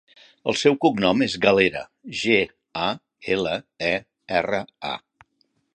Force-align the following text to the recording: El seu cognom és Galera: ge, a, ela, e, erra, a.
El 0.51 0.55
seu 0.61 0.77
cognom 0.85 1.21
és 1.25 1.35
Galera: 1.43 1.83
ge, 2.23 2.39
a, 2.87 2.89
ela, 3.37 3.55
e, 3.93 3.95
erra, 4.41 4.67
a. 4.97 4.99